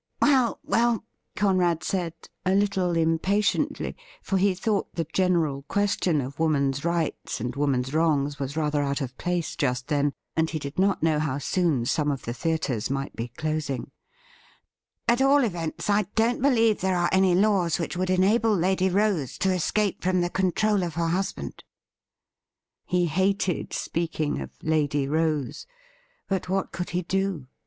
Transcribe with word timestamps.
'Well, 0.19 0.59
well,' 0.63 1.03
Conrad 1.35 1.83
said, 1.83 2.15
a 2.43 2.55
little 2.55 2.95
impatiently, 2.97 3.95
for 4.23 4.37
he 4.39 4.55
276 4.55 4.65
THE 4.65 4.69
RIDDLE 4.73 4.81
RING 4.81 4.81
thought 4.81 4.95
the 4.95 5.15
general 5.53 5.61
question 5.67 6.21
of 6.21 6.37
woman''s 6.37 6.83
rights 6.83 7.39
and 7.39 7.55
woman's 7.55 7.93
wrongs 7.93 8.39
was 8.39 8.57
rather 8.57 8.81
out 8.81 9.01
of 9.01 9.15
place 9.19 9.55
just 9.55 9.89
then, 9.89 10.13
and 10.35 10.49
he 10.49 10.57
did 10.57 10.79
not 10.79 11.03
know 11.03 11.19
how 11.19 11.37
soon 11.37 11.85
some 11.85 12.09
of 12.09 12.23
the 12.23 12.33
theatres 12.33 12.89
might 12.89 13.15
be 13.15 13.27
closing;' 13.27 13.91
at 15.07 15.21
all 15.21 15.43
events, 15.43 15.87
I 15.87 16.07
don't 16.15 16.41
believe 16.41 16.81
there 16.81 16.97
are 16.97 17.09
any 17.11 17.35
laws 17.35 17.77
which 17.77 17.95
would 17.95 18.09
enable 18.09 18.55
Lady 18.55 18.89
Rose 18.89 19.37
to 19.37 19.53
escape 19.53 20.01
from 20.01 20.21
the 20.21 20.31
control 20.31 20.81
of 20.81 20.95
her 20.95 21.09
husband.' 21.09 21.63
He 22.87 23.05
hated 23.05 23.71
speaking 23.71 24.41
of' 24.41 24.49
Lady 24.63 25.07
Rose,' 25.07 25.67
but 26.27 26.49
what 26.49 26.71
could 26.71 26.89
he 26.89 27.03
do 27.03 27.45